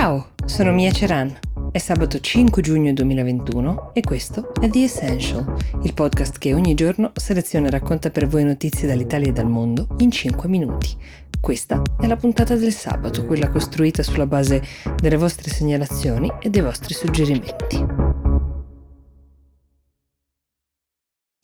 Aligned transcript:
Ciao, 0.00 0.28
sono 0.44 0.70
Mia 0.70 0.92
Ceran. 0.92 1.36
È 1.72 1.78
sabato 1.78 2.20
5 2.20 2.62
giugno 2.62 2.92
2021 2.92 3.90
e 3.94 4.00
questo 4.00 4.54
è 4.60 4.68
The 4.68 4.84
Essential, 4.84 5.56
il 5.82 5.92
podcast 5.92 6.38
che 6.38 6.54
ogni 6.54 6.74
giorno 6.74 7.10
seleziona 7.16 7.66
e 7.66 7.70
racconta 7.70 8.08
per 8.10 8.28
voi 8.28 8.44
notizie 8.44 8.86
dall'Italia 8.86 9.30
e 9.30 9.32
dal 9.32 9.48
mondo 9.48 9.88
in 9.98 10.12
5 10.12 10.48
minuti. 10.48 10.96
Questa 11.40 11.82
è 12.00 12.06
la 12.06 12.14
puntata 12.14 12.54
del 12.54 12.72
sabato, 12.72 13.26
quella 13.26 13.48
costruita 13.48 14.04
sulla 14.04 14.26
base 14.26 14.62
delle 15.00 15.16
vostre 15.16 15.50
segnalazioni 15.50 16.32
e 16.42 16.48
dei 16.48 16.62
vostri 16.62 16.94
suggerimenti. 16.94 18.07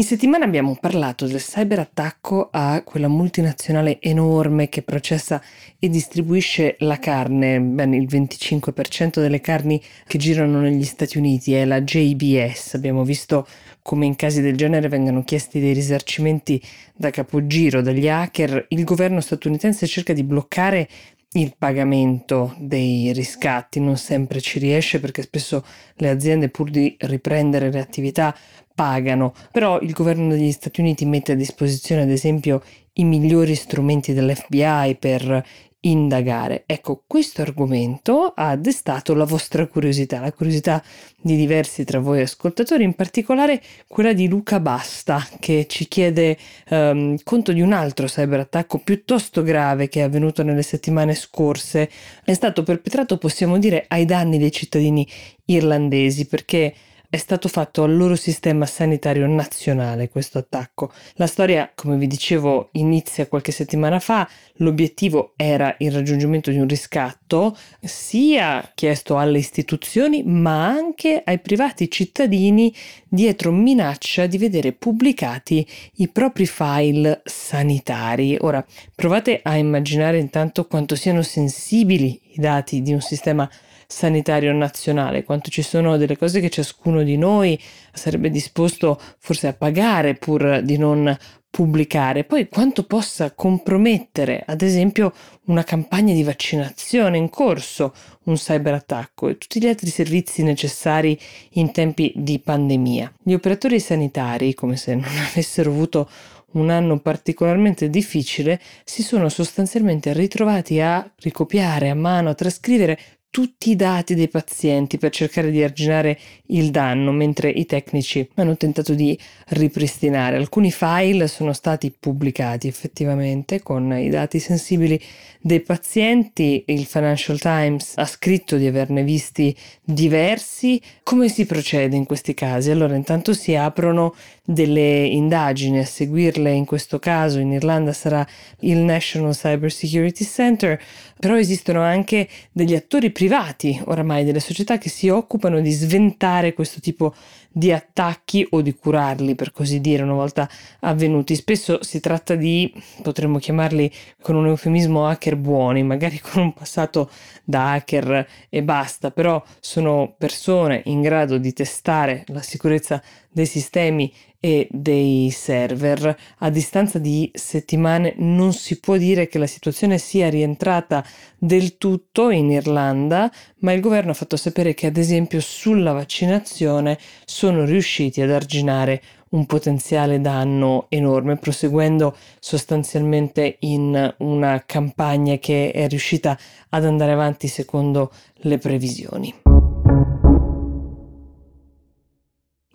In 0.00 0.06
settimana 0.06 0.46
abbiamo 0.46 0.78
parlato 0.80 1.26
del 1.26 1.42
cyberattacco 1.42 2.48
a 2.50 2.80
quella 2.84 3.06
multinazionale 3.06 4.00
enorme 4.00 4.70
che 4.70 4.80
processa 4.80 5.42
e 5.78 5.90
distribuisce 5.90 6.76
la 6.78 6.98
carne, 6.98 7.60
ben 7.60 7.92
il 7.92 8.06
25% 8.06 9.20
delle 9.20 9.42
carni 9.42 9.78
che 10.06 10.16
girano 10.16 10.60
negli 10.60 10.84
Stati 10.84 11.18
Uniti 11.18 11.52
è 11.52 11.66
la 11.66 11.82
JBS. 11.82 12.72
Abbiamo 12.72 13.04
visto 13.04 13.46
come 13.82 14.06
in 14.06 14.16
casi 14.16 14.40
del 14.40 14.56
genere 14.56 14.88
vengano 14.88 15.22
chiesti 15.22 15.60
dei 15.60 15.74
risarcimenti 15.74 16.58
da 16.96 17.10
capogiro 17.10 17.82
dagli 17.82 18.08
hacker. 18.08 18.68
Il 18.68 18.84
governo 18.84 19.20
statunitense 19.20 19.86
cerca 19.86 20.14
di 20.14 20.24
bloccare 20.24 20.88
il 21.34 21.54
pagamento 21.56 22.54
dei 22.58 23.12
riscatti 23.12 23.78
non 23.78 23.96
sempre 23.96 24.40
ci 24.40 24.58
riesce 24.58 24.98
perché 24.98 25.22
spesso 25.22 25.64
le 25.96 26.08
aziende 26.08 26.48
pur 26.48 26.70
di 26.70 26.96
riprendere 27.00 27.70
le 27.70 27.78
attività 27.78 28.36
pagano, 28.74 29.34
però 29.52 29.78
il 29.80 29.92
governo 29.92 30.30
degli 30.30 30.50
Stati 30.50 30.80
Uniti 30.80 31.04
mette 31.04 31.32
a 31.32 31.36
disposizione 31.36 32.02
ad 32.02 32.10
esempio 32.10 32.62
i 32.94 33.04
migliori 33.04 33.54
strumenti 33.54 34.12
dell'FBI 34.12 34.96
per 34.98 35.44
indagare. 35.80 36.64
Ecco, 36.66 37.04
questo 37.06 37.42
argomento 37.42 38.32
ha 38.34 38.56
destato 38.56 39.14
la 39.14 39.24
vostra 39.24 39.66
curiosità, 39.66 40.20
la 40.20 40.32
curiosità 40.32 40.82
di 41.20 41.36
diversi 41.36 41.84
tra 41.84 41.98
voi 42.00 42.20
ascoltatori, 42.20 42.84
in 42.84 42.94
particolare 42.94 43.62
quella 43.86 44.12
di 44.12 44.28
Luca 44.28 44.60
Basta, 44.60 45.26
che 45.38 45.66
ci 45.68 45.88
chiede 45.88 46.36
um, 46.70 47.16
conto 47.22 47.52
di 47.52 47.60
un 47.60 47.72
altro 47.72 48.06
cyberattacco 48.06 48.78
piuttosto 48.78 49.42
grave 49.42 49.88
che 49.88 50.00
è 50.00 50.04
avvenuto 50.04 50.42
nelle 50.42 50.62
settimane 50.62 51.14
scorse. 51.14 51.90
È 52.24 52.32
stato 52.32 52.62
perpetrato, 52.62 53.16
possiamo 53.16 53.58
dire, 53.58 53.84
ai 53.88 54.04
danni 54.04 54.38
dei 54.38 54.52
cittadini 54.52 55.06
irlandesi, 55.46 56.26
perché 56.26 56.74
è 57.10 57.16
stato 57.16 57.48
fatto 57.48 57.82
al 57.82 57.96
loro 57.96 58.14
sistema 58.14 58.66
sanitario 58.66 59.26
nazionale 59.26 60.08
questo 60.08 60.38
attacco. 60.38 60.92
La 61.14 61.26
storia, 61.26 61.72
come 61.74 61.96
vi 61.96 62.06
dicevo, 62.06 62.68
inizia 62.74 63.26
qualche 63.26 63.50
settimana 63.50 63.98
fa. 63.98 64.28
L'obiettivo 64.58 65.32
era 65.34 65.74
il 65.78 65.90
raggiungimento 65.90 66.52
di 66.52 66.58
un 66.60 66.68
riscatto 66.68 67.56
sia 67.80 68.70
chiesto 68.76 69.18
alle 69.18 69.38
istituzioni 69.38 70.22
ma 70.22 70.66
anche 70.66 71.20
ai 71.24 71.40
privati 71.40 71.90
cittadini 71.90 72.72
dietro 73.08 73.50
minaccia 73.50 74.26
di 74.26 74.38
vedere 74.38 74.70
pubblicati 74.70 75.66
i 75.96 76.06
propri 76.06 76.46
file 76.46 77.22
sanitari. 77.24 78.36
Ora, 78.40 78.64
provate 78.94 79.40
a 79.42 79.56
immaginare 79.56 80.18
intanto 80.18 80.68
quanto 80.68 80.94
siano 80.94 81.22
sensibili 81.22 82.20
i 82.34 82.40
dati 82.40 82.82
di 82.82 82.92
un 82.92 83.00
sistema 83.00 83.42
sanitario 83.42 83.69
sanitario 83.90 84.52
nazionale, 84.52 85.24
quanto 85.24 85.50
ci 85.50 85.62
sono 85.62 85.96
delle 85.96 86.16
cose 86.16 86.40
che 86.40 86.48
ciascuno 86.48 87.02
di 87.02 87.16
noi 87.16 87.60
sarebbe 87.92 88.30
disposto 88.30 89.00
forse 89.18 89.48
a 89.48 89.52
pagare 89.52 90.14
pur 90.14 90.60
di 90.62 90.78
non 90.78 91.16
pubblicare, 91.50 92.22
poi 92.22 92.48
quanto 92.48 92.84
possa 92.84 93.32
compromettere, 93.32 94.44
ad 94.46 94.62
esempio, 94.62 95.12
una 95.46 95.64
campagna 95.64 96.14
di 96.14 96.22
vaccinazione 96.22 97.18
in 97.18 97.28
corso, 97.28 97.92
un 98.24 98.36
cyberattacco 98.36 99.28
e 99.28 99.36
tutti 99.36 99.60
gli 99.60 99.66
altri 99.66 99.90
servizi 99.90 100.44
necessari 100.44 101.18
in 101.54 101.72
tempi 101.72 102.12
di 102.14 102.38
pandemia. 102.38 103.12
Gli 103.24 103.32
operatori 103.32 103.80
sanitari, 103.80 104.54
come 104.54 104.76
se 104.76 104.94
non 104.94 105.04
avessero 105.28 105.70
avuto 105.70 106.08
un 106.52 106.70
anno 106.70 107.00
particolarmente 107.00 107.90
difficile, 107.90 108.60
si 108.84 109.02
sono 109.02 109.28
sostanzialmente 109.28 110.12
ritrovati 110.12 110.80
a 110.80 111.08
ricopiare 111.18 111.90
a 111.90 111.94
mano, 111.94 112.30
a 112.30 112.34
trascrivere 112.34 112.98
tutti 113.30 113.70
i 113.70 113.76
dati 113.76 114.14
dei 114.16 114.28
pazienti 114.28 114.98
per 114.98 115.12
cercare 115.12 115.52
di 115.52 115.62
arginare 115.62 116.18
il 116.46 116.70
danno, 116.70 117.12
mentre 117.12 117.48
i 117.48 117.64
tecnici 117.64 118.28
hanno 118.34 118.56
tentato 118.56 118.92
di 118.94 119.16
ripristinare. 119.48 120.36
Alcuni 120.36 120.72
file 120.72 121.28
sono 121.28 121.52
stati 121.52 121.94
pubblicati 121.96 122.66
effettivamente 122.66 123.62
con 123.62 123.96
i 123.96 124.08
dati 124.08 124.40
sensibili 124.40 125.00
dei 125.40 125.60
pazienti. 125.60 126.64
Il 126.66 126.86
Financial 126.86 127.38
Times 127.38 127.92
ha 127.96 128.04
scritto 128.04 128.56
di 128.56 128.66
averne 128.66 129.04
visti 129.04 129.56
diversi. 129.84 130.80
Come 131.04 131.28
si 131.28 131.46
procede 131.46 131.94
in 131.94 132.06
questi 132.06 132.34
casi? 132.34 132.70
Allora, 132.70 132.96
intanto 132.96 133.32
si 133.32 133.54
aprono 133.54 134.14
delle 134.44 135.06
indagini, 135.06 135.78
a 135.78 135.84
seguirle 135.84 136.50
in 136.50 136.64
questo 136.64 136.98
caso 136.98 137.38
in 137.38 137.52
Irlanda 137.52 137.92
sarà 137.92 138.26
il 138.60 138.78
National 138.78 139.36
Cyber 139.36 139.70
Security 139.70 140.24
Center, 140.24 140.80
però 141.18 141.38
esistono 141.38 141.82
anche 141.82 142.28
degli 142.50 142.74
attori 142.74 143.12
privati 143.20 143.78
oramai 143.84 144.24
delle 144.24 144.40
società 144.40 144.78
che 144.78 144.88
si 144.88 145.10
occupano 145.10 145.60
di 145.60 145.72
sventare 145.72 146.54
questo 146.54 146.80
tipo 146.80 147.14
di 147.52 147.72
attacchi 147.72 148.46
o 148.50 148.60
di 148.60 148.74
curarli, 148.74 149.34
per 149.34 149.50
così 149.50 149.80
dire, 149.80 150.02
una 150.02 150.14
volta 150.14 150.48
avvenuti. 150.80 151.34
Spesso 151.34 151.82
si 151.82 152.00
tratta 152.00 152.34
di, 152.34 152.72
potremmo 153.02 153.38
chiamarli 153.38 153.90
con 154.22 154.36
un 154.36 154.46
eufemismo, 154.46 155.06
hacker 155.06 155.36
buoni, 155.36 155.82
magari 155.82 156.20
con 156.22 156.42
un 156.42 156.52
passato 156.52 157.10
da 157.44 157.72
hacker 157.72 158.26
e 158.48 158.62
basta, 158.62 159.10
però 159.10 159.42
sono 159.58 160.14
persone 160.16 160.82
in 160.86 161.00
grado 161.00 161.38
di 161.38 161.52
testare 161.52 162.24
la 162.28 162.42
sicurezza 162.42 163.02
dei 163.32 163.46
sistemi 163.46 164.12
e 164.40 164.66
dei 164.70 165.30
server. 165.30 166.16
A 166.38 166.50
distanza 166.50 166.98
di 166.98 167.30
settimane 167.34 168.14
non 168.16 168.54
si 168.54 168.80
può 168.80 168.96
dire 168.96 169.28
che 169.28 169.38
la 169.38 169.46
situazione 169.46 169.98
sia 169.98 170.30
rientrata 170.30 171.04
del 171.38 171.76
tutto 171.76 172.30
in 172.30 172.50
Irlanda, 172.50 173.30
ma 173.58 173.72
il 173.72 173.80
governo 173.80 174.12
ha 174.12 174.14
fatto 174.14 174.36
sapere 174.36 174.72
che 174.72 174.86
ad 174.86 174.96
esempio 174.96 175.40
sulla 175.40 175.92
vaccinazione 175.92 176.98
sono 177.40 177.64
riusciti 177.64 178.20
ad 178.20 178.30
arginare 178.30 179.02
un 179.30 179.46
potenziale 179.46 180.20
danno 180.20 180.84
enorme, 180.90 181.38
proseguendo 181.38 182.14
sostanzialmente 182.38 183.56
in 183.60 184.14
una 184.18 184.62
campagna 184.66 185.38
che 185.38 185.70
è 185.70 185.88
riuscita 185.88 186.38
ad 186.68 186.84
andare 186.84 187.12
avanti 187.12 187.48
secondo 187.48 188.12
le 188.42 188.58
previsioni. 188.58 189.34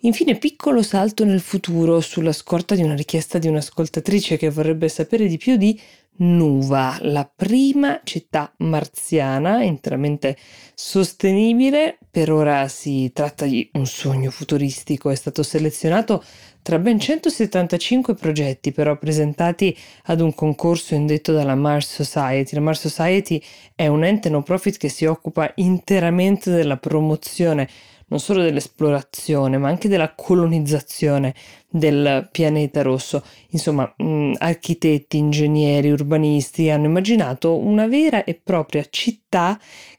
Infine, 0.00 0.36
piccolo 0.36 0.82
salto 0.82 1.24
nel 1.24 1.40
futuro 1.40 2.00
sulla 2.00 2.32
scorta 2.32 2.74
di 2.74 2.82
una 2.82 2.96
richiesta 2.96 3.38
di 3.38 3.46
un'ascoltatrice 3.46 4.36
che 4.36 4.50
vorrebbe 4.50 4.88
sapere 4.88 5.28
di 5.28 5.36
più 5.36 5.54
di 5.56 5.80
Nuva, 6.18 6.96
la 7.02 7.30
prima 7.32 8.00
città 8.02 8.50
marziana 8.58 9.62
interamente 9.62 10.36
sostenibile. 10.74 11.98
Per 12.10 12.32
ora 12.32 12.68
si 12.68 13.10
tratta 13.12 13.44
di 13.44 13.68
un 13.74 13.86
sogno 13.86 14.30
futuristico, 14.30 15.10
è 15.10 15.14
stato 15.14 15.42
selezionato 15.42 16.24
tra 16.62 16.78
ben 16.78 16.98
175 16.98 18.14
progetti 18.14 18.72
però 18.72 18.96
presentati 18.96 19.76
ad 20.04 20.20
un 20.20 20.34
concorso 20.34 20.94
indetto 20.94 21.32
dalla 21.32 21.54
Mars 21.54 22.02
Society. 22.02 22.54
La 22.54 22.62
Mars 22.62 22.80
Society 22.88 23.42
è 23.74 23.86
un 23.86 24.02
ente 24.02 24.30
no 24.30 24.42
profit 24.42 24.78
che 24.78 24.88
si 24.88 25.04
occupa 25.04 25.52
interamente 25.56 26.50
della 26.50 26.78
promozione 26.78 27.68
non 28.08 28.20
solo 28.20 28.42
dell'esplorazione, 28.42 29.58
ma 29.58 29.68
anche 29.68 29.88
della 29.88 30.14
colonizzazione 30.14 31.34
del 31.68 32.28
pianeta 32.30 32.82
rosso. 32.82 33.22
Insomma, 33.50 33.92
mh, 33.96 34.34
architetti, 34.38 35.18
ingegneri, 35.18 35.90
urbanisti 35.90 36.70
hanno 36.70 36.86
immaginato 36.86 37.56
una 37.56 37.86
vera 37.86 38.24
e 38.24 38.40
propria 38.42 38.86
città 38.88 39.25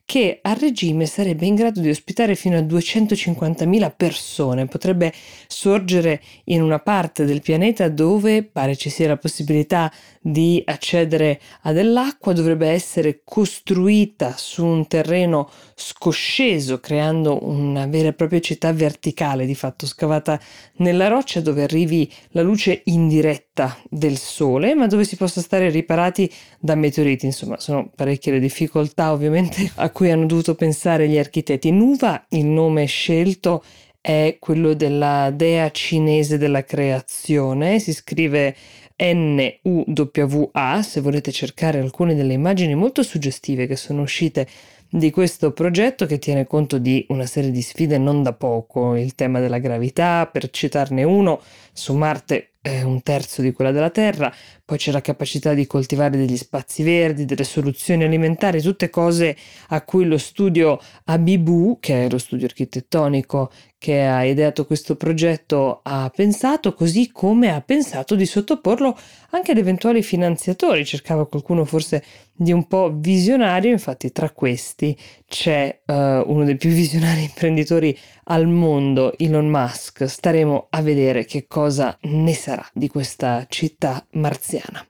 che 0.05 0.39
a 0.41 0.53
regime 0.53 1.05
sarebbe 1.05 1.45
in 1.45 1.55
grado 1.55 1.81
di 1.81 1.89
ospitare 1.89 2.35
fino 2.35 2.57
a 2.57 2.61
250.000 2.61 3.93
persone, 3.95 4.65
potrebbe 4.65 5.11
sorgere 5.47 6.21
in 6.45 6.61
una 6.61 6.79
parte 6.79 7.25
del 7.25 7.41
pianeta 7.41 7.89
dove 7.89 8.43
pare 8.43 8.77
ci 8.77 8.89
sia 8.89 9.09
la 9.09 9.17
possibilità 9.17 9.91
di 10.21 10.61
accedere 10.65 11.39
a 11.63 11.73
dell'acqua, 11.73 12.33
dovrebbe 12.33 12.69
essere 12.69 13.21
costruita 13.23 14.33
su 14.37 14.65
un 14.65 14.87
terreno 14.87 15.49
scosceso, 15.75 16.79
creando 16.79 17.45
una 17.45 17.85
vera 17.85 18.07
e 18.07 18.13
propria 18.13 18.39
città 18.39 18.71
verticale, 18.71 19.45
di 19.45 19.55
fatto 19.55 19.85
scavata 19.85 20.39
nella 20.77 21.07
roccia 21.09 21.41
dove 21.41 21.63
arrivi 21.63 22.11
la 22.29 22.41
luce 22.41 22.81
indiretta 22.85 23.77
del 23.89 24.17
sole, 24.17 24.73
ma 24.73 24.87
dove 24.87 25.03
si 25.03 25.17
possa 25.17 25.41
stare 25.41 25.69
riparati 25.69 26.31
da 26.59 26.75
meteoriti. 26.75 27.25
Insomma, 27.25 27.59
sono 27.59 27.91
parecchie 27.93 28.31
le 28.33 28.39
difficoltà 28.39 29.11
ovviamente 29.11 29.25
a 29.75 29.89
cui 29.89 30.11
hanno 30.11 30.25
dovuto 30.25 30.55
pensare 30.55 31.07
gli 31.07 31.17
architetti. 31.17 31.71
Nuva, 31.71 32.25
il 32.29 32.45
nome 32.45 32.85
scelto, 32.85 33.63
è 33.99 34.37
quello 34.39 34.73
della 34.73 35.31
dea 35.31 35.69
cinese 35.71 36.37
della 36.37 36.63
creazione, 36.63 37.79
si 37.79 37.93
scrive 37.93 38.55
NUWA, 38.97 40.81
se 40.81 41.01
volete 41.01 41.31
cercare 41.31 41.79
alcune 41.79 42.15
delle 42.15 42.33
immagini 42.33 42.73
molto 42.73 43.03
suggestive 43.03 43.67
che 43.67 43.75
sono 43.75 44.01
uscite 44.01 44.47
di 44.89 45.11
questo 45.11 45.51
progetto 45.51 46.05
che 46.05 46.19
tiene 46.19 46.47
conto 46.47 46.77
di 46.77 47.05
una 47.09 47.25
serie 47.25 47.51
di 47.51 47.61
sfide 47.61 47.97
non 47.97 48.23
da 48.23 48.33
poco, 48.33 48.95
il 48.95 49.13
tema 49.15 49.39
della 49.39 49.59
gravità, 49.59 50.25
per 50.31 50.49
citarne 50.49 51.03
uno, 51.03 51.41
su 51.73 51.93
Marte 51.93 52.53
un 52.81 53.01
terzo 53.01 53.41
di 53.41 53.51
quella 53.51 53.71
della 53.71 53.89
Terra, 53.89 54.33
poi 54.63 54.77
c'è 54.77 54.91
la 54.91 55.01
capacità 55.01 55.53
di 55.53 55.65
coltivare 55.65 56.17
degli 56.17 56.35
spazi 56.35 56.83
verdi, 56.83 57.25
delle 57.25 57.43
soluzioni 57.43 58.03
alimentari, 58.03 58.61
tutte 58.61 58.89
cose 58.89 59.35
a 59.69 59.81
cui 59.81 60.05
lo 60.05 60.17
studio 60.17 60.79
Abibu, 61.05 61.77
che 61.79 62.05
è 62.05 62.09
lo 62.09 62.17
studio 62.17 62.45
architettonico 62.45 63.49
che 63.79 64.05
ha 64.05 64.23
ideato 64.23 64.65
questo 64.65 64.95
progetto, 64.95 65.81
ha 65.83 66.11
pensato, 66.13 66.73
così 66.73 67.11
come 67.11 67.53
ha 67.53 67.61
pensato 67.61 68.15
di 68.15 68.25
sottoporlo 68.25 68.97
anche 69.31 69.51
ad 69.51 69.57
eventuali 69.57 70.01
finanziatori. 70.01 70.83
Cercava 70.83 71.27
qualcuno 71.27 71.63
forse 71.63 72.03
di 72.33 72.51
un 72.51 72.67
po' 72.67 72.91
visionario, 72.93 73.71
infatti 73.71 74.11
tra 74.11 74.31
questi 74.31 74.97
c'è 75.27 75.81
uh, 75.85 75.93
uno 75.93 76.43
dei 76.43 76.57
più 76.57 76.71
visionari 76.71 77.23
imprenditori 77.23 77.97
al 78.25 78.47
mondo, 78.47 79.15
Elon 79.17 79.47
Musk. 79.47 80.09
Staremo 80.09 80.67
a 80.71 80.81
vedere 80.81 81.25
che 81.25 81.45
cosa 81.47 81.95
ne 82.01 82.33
sarà 82.33 82.56
di 82.73 82.87
questa 82.87 83.45
città 83.49 84.05
marziana. 84.11 84.85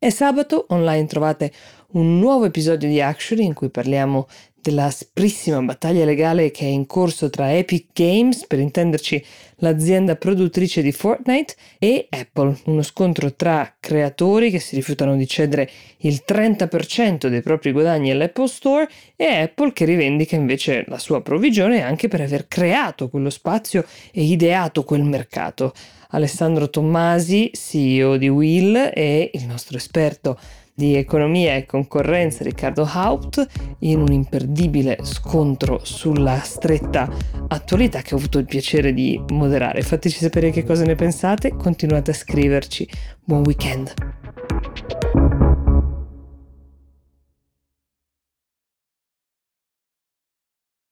È 0.00 0.10
sabato, 0.10 0.66
online 0.68 1.06
trovate 1.06 1.52
un 1.94 2.18
nuovo 2.18 2.44
episodio 2.44 2.88
di 2.88 3.00
Actually 3.00 3.44
in 3.44 3.54
cui 3.54 3.68
parliamo 3.68 4.28
della 4.68 4.84
asprissima 4.84 5.62
battaglia 5.62 6.04
legale 6.04 6.50
che 6.50 6.66
è 6.66 6.68
in 6.68 6.86
corso 6.86 7.30
tra 7.30 7.56
Epic 7.56 7.86
Games, 7.94 8.46
per 8.46 8.58
intenderci 8.58 9.24
l'azienda 9.56 10.14
produttrice 10.16 10.82
di 10.82 10.92
Fortnite, 10.92 11.54
e 11.78 12.06
Apple, 12.10 12.54
uno 12.66 12.82
scontro 12.82 13.32
tra 13.34 13.74
creatori 13.80 14.50
che 14.50 14.58
si 14.58 14.74
rifiutano 14.74 15.16
di 15.16 15.26
cedere 15.26 15.70
il 15.98 16.22
30% 16.26 17.28
dei 17.28 17.40
propri 17.40 17.72
guadagni 17.72 18.10
all'Apple 18.10 18.46
Store 18.46 18.88
e 19.16 19.24
Apple 19.24 19.72
che 19.72 19.86
rivendica 19.86 20.36
invece 20.36 20.84
la 20.86 20.98
sua 20.98 21.22
provvigione 21.22 21.82
anche 21.82 22.08
per 22.08 22.20
aver 22.20 22.46
creato 22.46 23.08
quello 23.08 23.30
spazio 23.30 23.86
e 24.12 24.22
ideato 24.22 24.84
quel 24.84 25.02
mercato. 25.02 25.72
Alessandro 26.10 26.68
Tommasi, 26.68 27.50
CEO 27.54 28.18
di 28.18 28.28
Will 28.28 28.90
e 28.94 29.30
il 29.32 29.46
nostro 29.46 29.78
esperto 29.78 30.38
di 30.78 30.94
economia 30.94 31.56
e 31.56 31.66
concorrenza 31.66 32.44
Riccardo 32.44 32.88
Haupt 32.88 33.44
in 33.80 34.00
un 34.00 34.12
imperdibile 34.12 34.98
scontro 35.02 35.80
sulla 35.82 36.38
stretta 36.38 37.10
attualità 37.48 38.00
che 38.00 38.14
ho 38.14 38.16
avuto 38.16 38.38
il 38.38 38.44
piacere 38.44 38.94
di 38.94 39.20
moderare. 39.30 39.82
Fateci 39.82 40.18
sapere 40.18 40.52
che 40.52 40.64
cosa 40.64 40.84
ne 40.84 40.94
pensate, 40.94 41.56
continuate 41.56 42.12
a 42.12 42.14
scriverci. 42.14 42.88
Buon 43.24 43.42
weekend! 43.44 43.92